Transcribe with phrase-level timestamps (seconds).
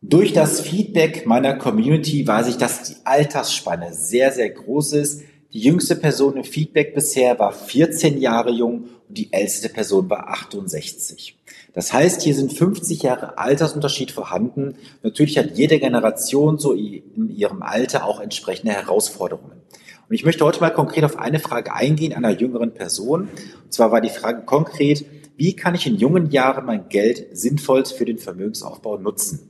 [0.00, 5.24] Durch das Feedback meiner Community weiß ich, dass die Altersspanne sehr, sehr groß ist.
[5.52, 10.28] Die jüngste Person im Feedback bisher war 14 Jahre jung und die älteste Person war
[10.28, 11.36] 68.
[11.72, 14.76] Das heißt, hier sind 50 Jahre Altersunterschied vorhanden.
[15.02, 19.62] Natürlich hat jede Generation so in ihrem Alter auch entsprechende Herausforderungen.
[20.08, 23.22] Und ich möchte heute mal konkret auf eine Frage eingehen einer jüngeren Person.
[23.64, 25.04] Und zwar war die Frage konkret,
[25.36, 29.47] wie kann ich in jungen Jahren mein Geld sinnvoll für den Vermögensaufbau nutzen?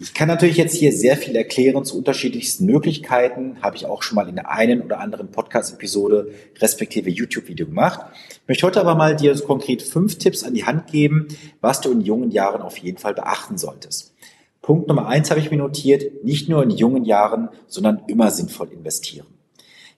[0.00, 3.56] Ich kann natürlich jetzt hier sehr viel erklären zu unterschiedlichsten Möglichkeiten.
[3.62, 6.30] Habe ich auch schon mal in der einen oder anderen Podcast-Episode
[6.60, 8.06] respektive YouTube-Video gemacht.
[8.30, 11.26] Ich möchte heute aber mal dir konkret fünf Tipps an die Hand geben,
[11.60, 14.14] was du in jungen Jahren auf jeden Fall beachten solltest.
[14.62, 18.70] Punkt Nummer eins habe ich mir notiert, nicht nur in jungen Jahren, sondern immer sinnvoll
[18.70, 19.26] investieren.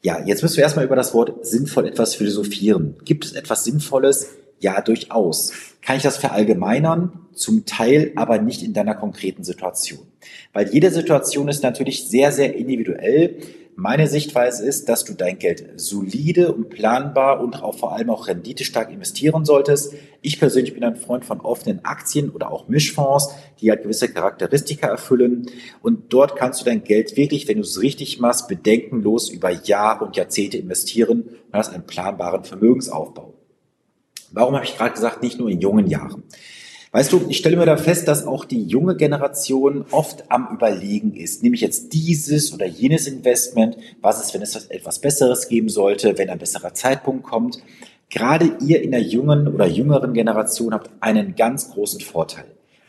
[0.01, 2.97] Ja, jetzt müssen wir erstmal über das Wort sinnvoll etwas philosophieren.
[3.05, 4.31] Gibt es etwas Sinnvolles?
[4.61, 5.53] Ja, durchaus.
[5.81, 7.13] Kann ich das verallgemeinern?
[7.33, 10.07] Zum Teil, aber nicht in deiner konkreten Situation.
[10.53, 13.39] Weil jede Situation ist natürlich sehr, sehr individuell.
[13.77, 18.29] Meine Sichtweise ist, dass du dein Geld solide und planbar und auch vor allem auch
[18.29, 19.95] renditestark investieren solltest.
[20.21, 23.31] Ich persönlich bin ein Freund von offenen Aktien oder auch Mischfonds,
[23.63, 25.47] die halt gewisse Charakteristika erfüllen.
[25.81, 30.05] Und dort kannst du dein Geld wirklich, wenn du es richtig machst, bedenkenlos über Jahre
[30.05, 33.40] und Jahrzehnte investieren und hast einen planbaren Vermögensaufbau.
[34.33, 36.23] Warum habe ich gerade gesagt, nicht nur in jungen Jahren?
[36.93, 41.15] Weißt du, ich stelle mir da fest, dass auch die junge Generation oft am Überlegen
[41.15, 41.43] ist.
[41.43, 43.77] Nehme ich jetzt dieses oder jenes Investment?
[44.01, 47.63] Was ist, wenn es etwas Besseres geben sollte, wenn ein besserer Zeitpunkt kommt?
[48.09, 52.47] Gerade ihr in der jungen oder jüngeren Generation habt einen ganz großen Vorteil.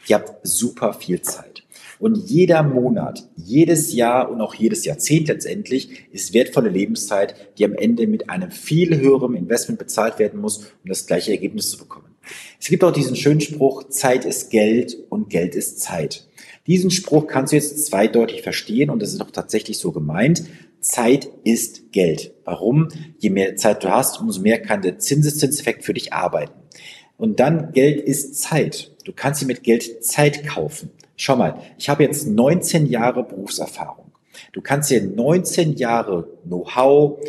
[0.08, 1.62] Ihr habt super viel Zeit.
[2.02, 7.76] Und jeder Monat, jedes Jahr und auch jedes Jahrzehnt letztendlich ist wertvolle Lebenszeit, die am
[7.76, 12.16] Ende mit einem viel höheren Investment bezahlt werden muss, um das gleiche Ergebnis zu bekommen.
[12.60, 16.28] Es gibt auch diesen schönen Spruch, Zeit ist Geld und Geld ist Zeit.
[16.66, 20.46] Diesen Spruch kannst du jetzt zweideutig verstehen und das ist auch tatsächlich so gemeint.
[20.80, 22.34] Zeit ist Geld.
[22.46, 22.88] Warum?
[23.20, 26.54] Je mehr Zeit du hast, umso mehr kann der Zinseszinseffekt für dich arbeiten.
[27.18, 28.92] Und dann Geld ist Zeit.
[29.06, 30.90] Du kannst dir mit Geld Zeit kaufen.
[31.24, 34.12] Schau mal, ich habe jetzt 19 Jahre Berufserfahrung.
[34.54, 37.20] Du kannst dir 19 Jahre Know-how,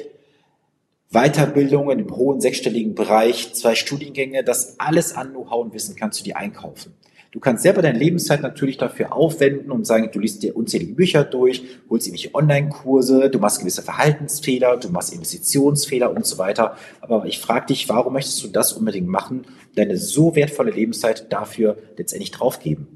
[1.10, 6.25] Weiterbildungen im hohen sechsstelligen Bereich, zwei Studiengänge, das alles an Know-how und Wissen kannst du
[6.25, 6.94] dir einkaufen.
[7.32, 11.24] Du kannst selber deine Lebenszeit natürlich dafür aufwenden und sagen, du liest dir unzählige Bücher
[11.24, 16.78] durch, holst irgendwelche Online-Kurse, du machst gewisse Verhaltensfehler, du machst Investitionsfehler und so weiter.
[17.03, 19.42] Aber ich frage dich, warum möchtest du das unbedingt machen,
[19.76, 22.88] deine so wertvolle Lebenszeit dafür letztendlich draufgeben?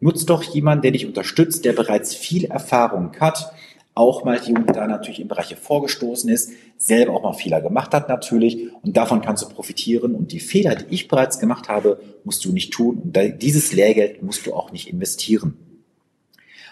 [0.00, 3.52] Nutz doch jemanden, der dich unterstützt, der bereits viel Erfahrung hat,
[3.94, 7.92] auch mal hier und da natürlich in Bereiche vorgestoßen ist, selber auch mal Fehler gemacht
[7.92, 12.00] hat natürlich und davon kannst du profitieren und die Fehler, die ich bereits gemacht habe,
[12.24, 15.58] musst du nicht tun und dieses Lehrgeld musst du auch nicht investieren.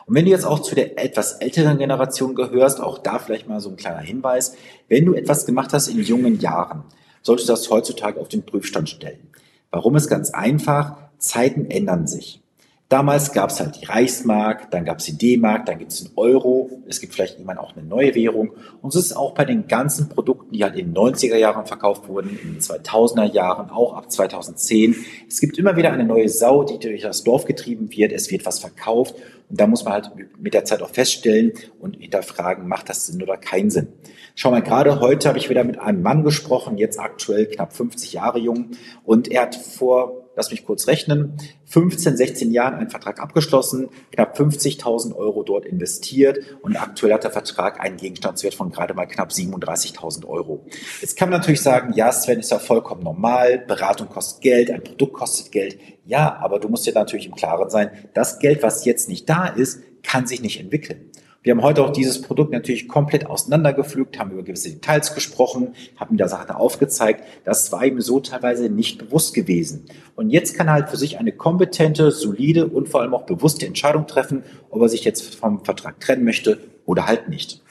[0.07, 3.61] Und wenn du jetzt auch zu der etwas älteren Generation gehörst, auch da vielleicht mal
[3.61, 4.55] so ein kleiner Hinweis,
[4.89, 6.85] wenn du etwas gemacht hast in jungen Jahren,
[7.21, 9.29] solltest du das heutzutage auf den Prüfstand stellen.
[9.71, 10.97] Warum ist ganz einfach?
[11.19, 12.41] Zeiten ändern sich.
[12.89, 16.11] Damals gab es halt die Reichsmark, dann gab es die D-Mark, dann gibt es den
[16.17, 18.53] Euro, es gibt vielleicht irgendwann auch eine neue Währung.
[18.81, 21.67] Und so ist es auch bei den ganzen Produkten, die halt in den 90er Jahren
[21.67, 24.97] verkauft wurden, in den 2000er Jahren, auch ab 2010.
[25.29, 28.47] Es gibt immer wieder eine neue Sau, die durch das Dorf getrieben wird, es wird
[28.47, 29.17] was verkauft
[29.51, 33.23] und da muss man halt mit der Zeit auch feststellen und hinterfragen, macht das Sinn
[33.23, 33.89] oder keinen Sinn.
[34.35, 38.15] Schau mal, gerade heute habe ich wieder mit einem Mann gesprochen, jetzt aktuell knapp 50
[38.15, 38.71] Jahre jung
[39.05, 44.39] und er hat vor lass mich kurz rechnen, 15, 16 Jahren einen Vertrag abgeschlossen, knapp
[44.39, 49.31] 50.000 Euro dort investiert und aktuell hat der Vertrag einen Gegenstandswert von gerade mal knapp
[49.31, 50.65] 37.000 Euro.
[51.01, 54.85] Jetzt kann man natürlich sagen, ja, Sven ist ja vollkommen normal, Beratung kostet Geld, ein
[54.85, 55.79] Produkt kostet Geld.
[56.07, 59.47] Ja, aber du musst dir natürlich im Klaren sein, das Geld, was jetzt nicht da
[59.47, 61.08] ist, kann sich nicht entwickeln.
[61.43, 66.17] Wir haben heute auch dieses Produkt natürlich komplett auseinandergepflügt, haben über gewisse Details gesprochen, haben
[66.17, 67.23] der Sache aufgezeigt.
[67.45, 69.87] Das war ihm so teilweise nicht bewusst gewesen.
[70.17, 73.67] Und jetzt kann er halt für sich eine kompetente, solide und vor allem auch bewusste
[73.67, 77.63] Entscheidung treffen, ob er sich jetzt vom Vertrag trennen möchte oder halt nicht.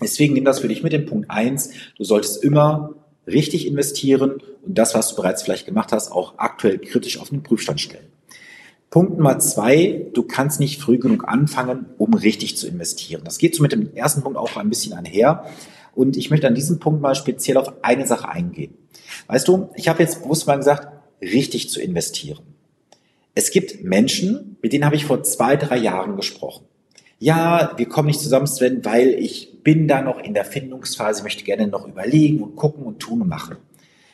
[0.00, 1.70] Deswegen nimm das für dich mit in Punkt eins.
[1.96, 2.94] Du solltest immer
[3.26, 7.42] richtig investieren und das, was du bereits vielleicht gemacht hast, auch aktuell kritisch auf den
[7.42, 8.06] Prüfstand stellen.
[8.90, 13.22] Punkt Nummer zwei, du kannst nicht früh genug anfangen, um richtig zu investieren.
[13.24, 15.44] Das geht so mit dem ersten Punkt auch ein bisschen einher.
[15.94, 18.74] Und ich möchte an diesem Punkt mal speziell auf eine Sache eingehen.
[19.26, 20.88] Weißt du, ich habe jetzt bewusst mal gesagt,
[21.20, 22.40] richtig zu investieren.
[23.34, 26.64] Es gibt Menschen, mit denen habe ich vor zwei, drei Jahren gesprochen.
[27.18, 31.44] Ja, wir kommen nicht zusammen, Sven, weil ich bin da noch in der Findungsphase, möchte
[31.44, 33.56] gerne noch überlegen und gucken und tun und machen.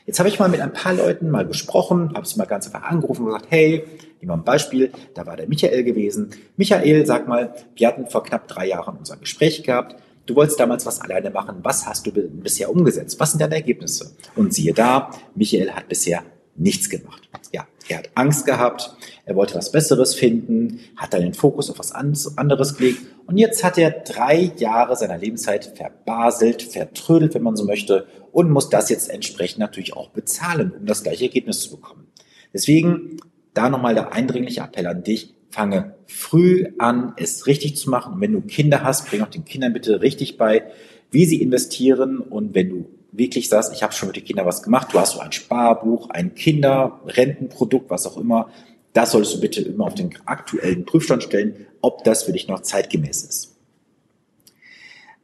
[0.07, 2.83] Jetzt habe ich mal mit ein paar Leuten mal gesprochen, habe sie mal ganz einfach
[2.83, 3.85] angerufen und gesagt, hey,
[4.21, 6.31] nehmen wir ein Beispiel, da war der Michael gewesen.
[6.57, 9.97] Michael, sag mal, wir hatten vor knapp drei Jahren unser Gespräch gehabt.
[10.27, 11.57] Du wolltest damals was alleine machen.
[11.63, 13.19] Was hast du bisher umgesetzt?
[13.19, 14.15] Was sind deine Ergebnisse?
[14.37, 16.23] Und siehe da, Michael hat bisher
[16.55, 17.29] nichts gemacht.
[17.53, 18.97] Ja, er hat Angst gehabt,
[19.27, 23.65] er wollte was Besseres finden, hat dann den Fokus auf was anderes gelegt und jetzt
[23.65, 28.91] hat er drei Jahre seiner Lebenszeit verbaselt, vertrödelt, wenn man so möchte, und muss das
[28.91, 32.09] jetzt entsprechend natürlich auch bezahlen, um das gleiche Ergebnis zu bekommen.
[32.53, 33.19] Deswegen
[33.55, 38.15] da nochmal der eindringliche Appell an dich, fange früh an, es richtig zu machen.
[38.15, 40.65] Und wenn du Kinder hast, bring auch den Kindern bitte richtig bei,
[41.13, 42.19] wie sie investieren.
[42.19, 42.87] Und wenn du
[43.17, 46.11] wirklich sagst, ich habe schon mit den Kindern was gemacht, du hast so ein Sparbuch,
[46.11, 48.51] ein Kinderrentenprodukt, was auch immer,
[48.93, 52.61] das solltest du bitte immer auf den aktuellen Prüfstand stellen, ob das für dich noch
[52.61, 53.57] zeitgemäß ist.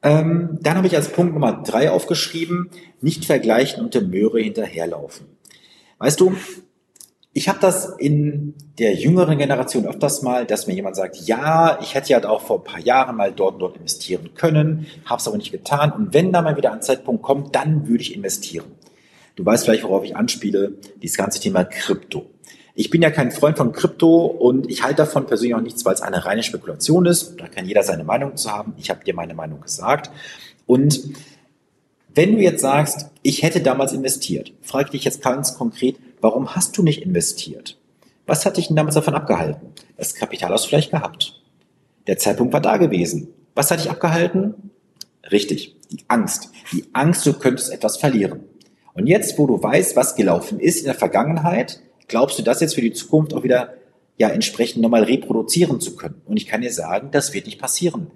[0.02, 2.70] Ähm, dann habe ich als Punkt Nummer drei aufgeschrieben,
[3.00, 5.26] nicht vergleichen und der Möhre hinterherlaufen.
[5.98, 6.34] Weißt du,
[7.32, 11.94] ich habe das in der jüngeren Generation öfters mal, dass mir jemand sagt, ja, ich
[11.94, 15.29] hätte ja auch vor ein paar Jahren mal dort und dort investieren können, habe es
[15.29, 15.93] aber nicht getan.
[15.93, 18.67] Und wenn da mal wieder ein Zeitpunkt kommt, dann würde ich investieren.
[19.37, 20.73] Du weißt vielleicht, worauf ich anspiele,
[21.03, 22.27] dieses ganze Thema Krypto.
[22.75, 25.94] Ich bin ja kein Freund von Krypto und ich halte davon persönlich auch nichts, weil
[25.94, 27.37] es eine reine Spekulation ist.
[27.38, 28.75] Da kann jeder seine Meinung zu haben.
[28.77, 30.11] Ich habe dir meine Meinung gesagt.
[30.67, 31.00] Und
[32.15, 36.76] wenn du jetzt sagst, ich hätte damals investiert, frage dich jetzt ganz konkret, Warum hast
[36.76, 37.78] du nicht investiert?
[38.26, 39.69] Was hat dich denn damals davon abgehalten?
[39.96, 41.40] Das Kapital hast du vielleicht gehabt.
[42.06, 43.28] Der Zeitpunkt war da gewesen.
[43.55, 44.70] Was hat dich abgehalten?
[45.31, 46.50] Richtig, die Angst.
[46.72, 48.40] Die Angst, du könntest etwas verlieren.
[48.94, 52.75] Und jetzt, wo du weißt, was gelaufen ist in der Vergangenheit, glaubst du das jetzt
[52.75, 53.75] für die Zukunft auch wieder
[54.19, 56.20] ja entsprechend nochmal reproduzieren zu können.
[56.26, 58.11] Und ich kann dir sagen, das wird nicht passieren.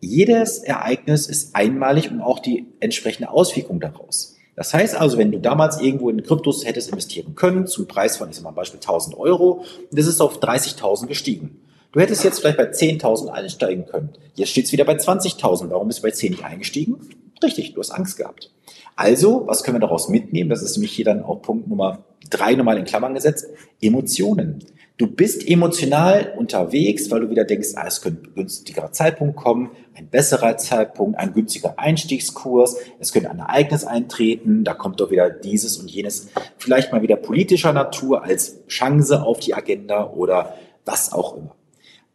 [0.00, 4.33] Jedes Ereignis ist einmalig und auch die entsprechende Auswirkung daraus.
[4.56, 8.30] Das heißt also, wenn du damals irgendwo in Kryptos hättest investieren können, zum Preis von,
[8.30, 11.60] ich sag mal, Beispiel 1000 Euro, das ist auf 30.000 gestiegen.
[11.92, 14.10] Du hättest jetzt vielleicht bei 10.000 einsteigen können.
[14.34, 15.70] Jetzt steht es wieder bei 20.000.
[15.70, 16.96] Warum bist du bei 10 nicht eingestiegen?
[17.42, 18.50] Richtig, du hast Angst gehabt.
[18.96, 20.50] Also, was können wir daraus mitnehmen?
[20.50, 23.46] Das ist nämlich hier dann auch Punkt Nummer drei nochmal in Klammern gesetzt.
[23.80, 24.64] Emotionen.
[24.96, 29.72] Du bist emotional unterwegs, weil du wieder denkst, ah, es könnte ein günstigerer Zeitpunkt kommen,
[29.94, 35.30] ein besserer Zeitpunkt, ein günstiger Einstiegskurs, es könnte ein Ereignis eintreten, da kommt doch wieder
[35.30, 40.54] dieses und jenes, vielleicht mal wieder politischer Natur als Chance auf die Agenda oder
[40.84, 41.56] was auch immer.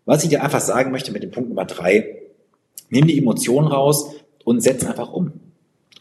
[0.05, 2.21] Was ich dir einfach sagen möchte mit dem Punkt Nummer drei,
[2.89, 4.15] nimm die Emotionen raus
[4.45, 5.33] und setz einfach um.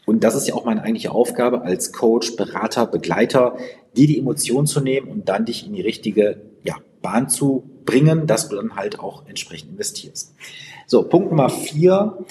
[0.05, 3.57] Und das ist ja auch meine eigentliche Aufgabe als Coach, Berater, Begleiter,
[3.97, 6.48] dir die Emotionen zu nehmen und dann dich in die richtige
[7.01, 10.33] Bahn zu bringen, dass du dann halt auch entsprechend investierst.
[10.87, 12.25] So, Punkt Nummer vier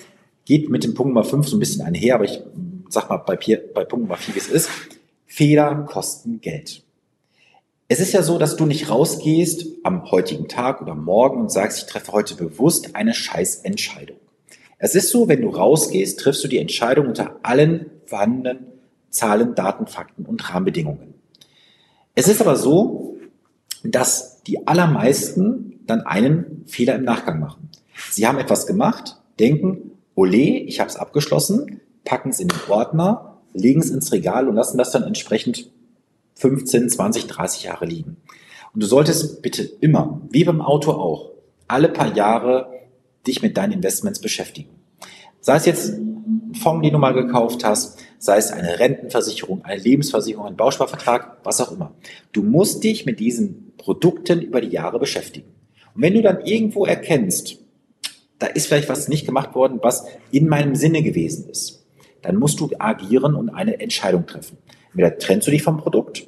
[0.45, 2.41] geht mit dem Punkt Nummer fünf so ein bisschen einher, aber ich
[2.89, 4.71] sag mal bei, bei Punkt Nummer vier, wie es ist.
[5.27, 6.83] Fehler kosten Geld.
[7.87, 11.79] Es ist ja so, dass du nicht rausgehst am heutigen Tag oder morgen und sagst,
[11.79, 14.19] ich treffe heute bewusst eine Scheißentscheidung.
[14.79, 18.67] Es ist so, wenn du rausgehst, triffst du die Entscheidung unter allen vorhandenen
[19.11, 21.15] Zahlen, Daten, Fakten und Rahmenbedingungen.
[22.15, 23.17] Es ist aber so,
[23.83, 27.69] dass die allermeisten dann einen Fehler im Nachgang machen.
[28.11, 33.39] Sie haben etwas gemacht, denken, ole, ich habe es abgeschlossen, packen es in den Ordner,
[33.53, 35.71] legen es ins Regal und lassen das dann entsprechend
[36.37, 38.17] 15, 20, 30 Jahre liegen.
[38.73, 41.31] Und du solltest bitte immer, wie beim Auto auch,
[41.67, 42.73] alle paar Jahre
[43.27, 44.71] dich mit deinen Investments beschäftigen.
[45.41, 49.81] Sei es jetzt ein Fonds, den du mal gekauft hast, sei es eine Rentenversicherung, eine
[49.81, 51.95] Lebensversicherung, ein Bausparvertrag, was auch immer.
[52.33, 55.49] Du musst dich mit diesen Produkten über die Jahre beschäftigen.
[55.95, 57.59] Und wenn du dann irgendwo erkennst,
[58.39, 61.87] da ist vielleicht was nicht gemacht worden, was in meinem Sinne gewesen ist,
[62.23, 64.59] dann musst du agieren und eine Entscheidung treffen.
[64.89, 66.27] Entweder trennst du dich vom Produkt,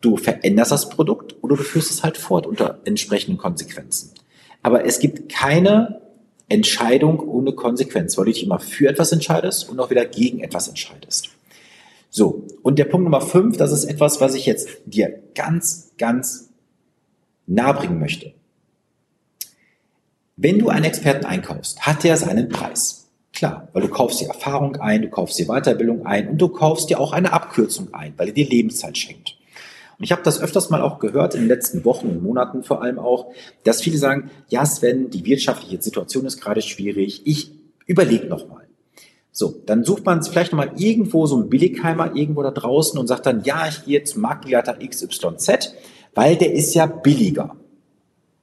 [0.00, 4.12] du veränderst das Produkt oder du führst es halt fort unter entsprechenden Konsequenzen.
[4.62, 6.00] Aber es gibt keine
[6.48, 10.68] Entscheidung ohne Konsequenz, weil du dich immer für etwas entscheidest und auch wieder gegen etwas
[10.68, 11.30] entscheidest.
[12.10, 16.50] So, und der Punkt Nummer fünf, das ist etwas, was ich jetzt dir ganz, ganz
[17.46, 18.32] nahe bringen möchte.
[20.36, 23.08] Wenn du einen Experten einkaufst, hat er seinen Preis.
[23.32, 26.88] Klar, weil du kaufst dir Erfahrung ein, du kaufst dir Weiterbildung ein und du kaufst
[26.88, 29.36] dir auch eine Abkürzung ein, weil er dir Lebenszeit schenkt.
[29.98, 32.82] Und ich habe das öfters mal auch gehört, in den letzten Wochen und Monaten vor
[32.82, 33.32] allem auch,
[33.64, 37.52] dass viele sagen, ja Sven, die wirtschaftliche Situation ist gerade schwierig, ich
[37.86, 38.66] überlege nochmal.
[39.32, 43.26] So, dann sucht man vielleicht nochmal irgendwo so einen Billigheimer irgendwo da draußen und sagt
[43.26, 45.74] dann, ja, ich gehe zum Marktbegleiter XYZ,
[46.14, 47.54] weil der ist ja billiger.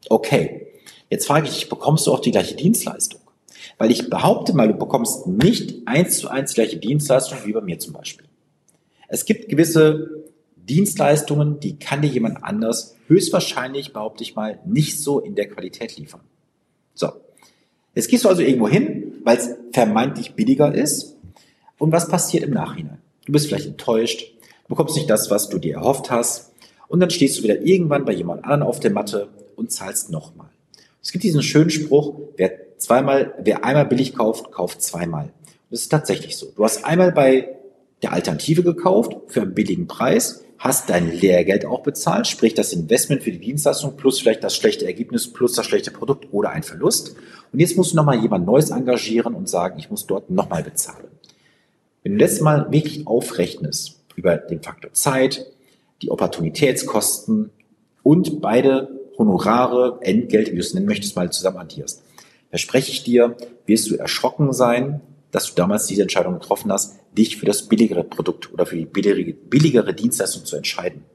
[0.10, 0.68] Okay,
[1.10, 3.22] jetzt frage ich bekommst du auch die gleiche Dienstleistung?
[3.78, 7.80] Weil ich behaupte mal, du bekommst nicht eins zu eins gleiche Dienstleistung wie bei mir
[7.80, 8.28] zum Beispiel.
[9.08, 10.23] Es gibt gewisse
[10.68, 15.98] Dienstleistungen, die kann dir jemand anders höchstwahrscheinlich, behaupte ich mal, nicht so in der Qualität
[15.98, 16.22] liefern.
[16.94, 17.12] So.
[17.96, 21.16] Jetzt gehst du also irgendwo hin, weil es vermeintlich billiger ist.
[21.78, 23.00] Und was passiert im Nachhinein?
[23.26, 24.26] Du bist vielleicht enttäuscht,
[24.68, 26.52] bekommst nicht das, was du dir erhofft hast.
[26.88, 30.50] Und dann stehst du wieder irgendwann bei jemand anderen auf der Matte und zahlst nochmal.
[31.02, 35.26] Es gibt diesen schönen Spruch, wer zweimal, wer einmal billig kauft, kauft zweimal.
[35.26, 36.52] Und das ist tatsächlich so.
[36.56, 37.56] Du hast einmal bei
[38.02, 43.24] der Alternative gekauft für einen billigen Preis, hast dein Lehrgeld auch bezahlt, sprich das Investment
[43.24, 47.16] für die Dienstleistung plus vielleicht das schlechte Ergebnis plus das schlechte Produkt oder ein Verlust.
[47.52, 51.08] Und jetzt musst du nochmal jemand Neues engagieren und sagen, ich muss dort nochmal bezahlen.
[52.02, 55.46] Wenn du das mal wirklich aufrechnest über den Faktor Zeit,
[56.02, 57.50] die Opportunitätskosten
[58.04, 62.04] und beide Honorare, Entgelt, wie du es nennen möchtest, mal zusammen addierst,
[62.50, 67.38] verspreche ich dir, wirst du erschrocken sein, dass du damals diese Entscheidung getroffen hast, dich
[67.38, 71.06] für das billigere Produkt oder für die billigere, billigere Dienstleistung zu entscheiden.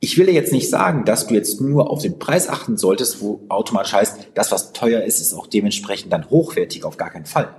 [0.00, 3.22] Ich will dir jetzt nicht sagen, dass du jetzt nur auf den Preis achten solltest,
[3.22, 7.24] wo automatisch heißt, das, was teuer ist, ist auch dementsprechend dann hochwertig, auf gar keinen
[7.24, 7.54] Fall.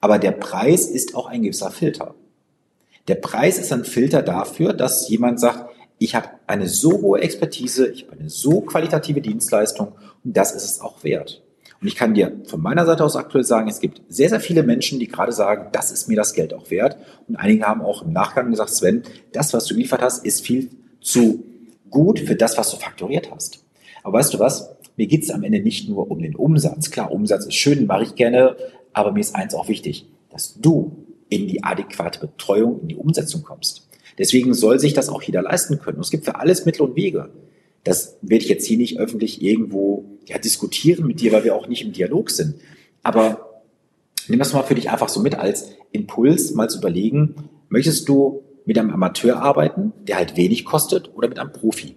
[0.00, 2.14] Aber der Preis ist auch ein gewisser Filter.
[3.06, 7.86] Der Preis ist ein Filter dafür, dass jemand sagt, ich habe eine so hohe Expertise,
[7.86, 9.92] ich habe eine so qualitative Dienstleistung
[10.24, 11.43] und das ist es auch wert.
[11.84, 14.62] Und ich kann dir von meiner Seite aus aktuell sagen, es gibt sehr, sehr viele
[14.62, 16.96] Menschen, die gerade sagen, das ist mir das Geld auch wert.
[17.28, 20.70] Und einige haben auch im Nachgang gesagt, Sven, das, was du geliefert hast, ist viel
[21.02, 21.44] zu
[21.90, 23.66] gut für das, was du faktoriert hast.
[24.02, 24.76] Aber weißt du was?
[24.96, 26.90] Mir geht es am Ende nicht nur um den Umsatz.
[26.90, 28.56] Klar, Umsatz ist schön, mache ich gerne,
[28.94, 33.42] aber mir ist eins auch wichtig, dass du in die adäquate Betreuung, in die Umsetzung
[33.42, 33.86] kommst.
[34.16, 35.98] Deswegen soll sich das auch jeder leisten können.
[35.98, 37.28] Und es gibt für alles Mittel und Wege.
[37.82, 41.68] Das werde ich jetzt hier nicht öffentlich irgendwo ja, diskutieren mit dir, weil wir auch
[41.68, 42.56] nicht im Dialog sind.
[43.02, 43.62] Aber
[44.28, 48.42] nimm das mal für dich einfach so mit als Impuls, mal zu überlegen, möchtest du
[48.64, 51.96] mit einem Amateur arbeiten, der halt wenig kostet, oder mit einem Profi?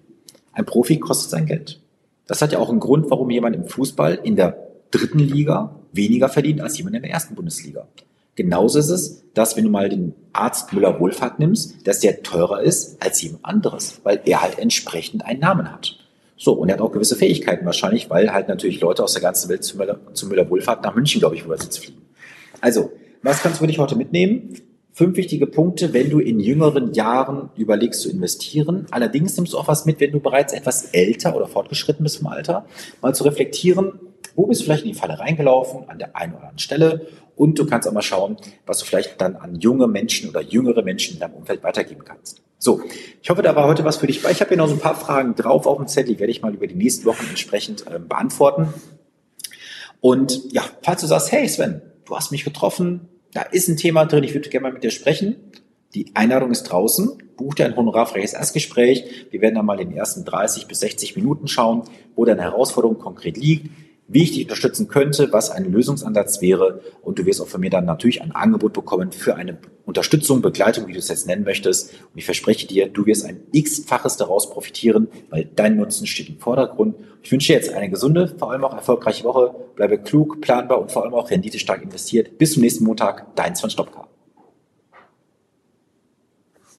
[0.53, 1.79] Ein Profi kostet sein Geld.
[2.25, 6.29] Das hat ja auch einen Grund, warum jemand im Fußball in der dritten Liga weniger
[6.29, 7.87] verdient als jemand in der ersten Bundesliga.
[8.35, 13.01] Genauso ist es, dass wenn du mal den Arzt Müller-Wohlfahrt nimmst, dass der teurer ist
[13.01, 15.97] als jemand anderes, weil er halt entsprechend einen Namen hat.
[16.37, 19.49] So, und er hat auch gewisse Fähigkeiten wahrscheinlich, weil halt natürlich Leute aus der ganzen
[19.49, 22.01] Welt zu Müller, zu Müller-Wohlfahrt nach München, glaube ich, wo er sitzt, fliegen.
[22.61, 22.91] Also,
[23.23, 24.53] was kannst du für dich heute mitnehmen?
[24.93, 28.87] Fünf wichtige Punkte, wenn du in jüngeren Jahren überlegst zu investieren.
[28.91, 32.27] Allerdings nimmst du auch was mit, wenn du bereits etwas älter oder fortgeschritten bist im
[32.27, 32.65] Alter,
[33.01, 33.99] mal zu reflektieren,
[34.37, 37.57] wo bist du vielleicht in die Falle reingelaufen, an der einen oder anderen Stelle und
[37.59, 41.15] du kannst auch mal schauen, was du vielleicht dann an junge Menschen oder jüngere Menschen
[41.15, 42.41] in deinem Umfeld weitergeben kannst.
[42.59, 42.81] So,
[43.21, 44.31] ich hoffe, da war heute was für dich bei.
[44.31, 46.43] Ich habe hier noch so ein paar Fragen drauf auf dem Zettel, die werde ich
[46.43, 48.73] mal über die nächsten Wochen entsprechend äh, beantworten.
[50.01, 54.05] Und ja, falls du sagst, hey Sven, du hast mich getroffen, da ist ein Thema
[54.05, 55.35] drin, ich würde gerne mal mit dir sprechen.
[55.95, 57.23] Die Einladung ist draußen.
[57.37, 59.27] Buch dir ein honorarfreies Erstgespräch.
[59.31, 61.83] Wir werden dann mal in den ersten 30 bis 60 Minuten schauen,
[62.15, 63.71] wo deine Herausforderung konkret liegt
[64.07, 66.81] wie ich dich unterstützen könnte, was ein Lösungsansatz wäre.
[67.01, 70.87] Und du wirst auch von mir dann natürlich ein Angebot bekommen für eine Unterstützung, Begleitung,
[70.87, 71.91] wie du es jetzt nennen möchtest.
[71.91, 76.39] Und ich verspreche dir, du wirst ein x-faches daraus profitieren, weil dein Nutzen steht im
[76.39, 76.95] Vordergrund.
[77.21, 79.53] Ich wünsche dir jetzt eine gesunde, vor allem auch erfolgreiche Woche.
[79.75, 82.37] Bleibe klug, planbar und vor allem auch renditestark investiert.
[82.37, 84.06] Bis zum nächsten Montag, dein Sven Stopka.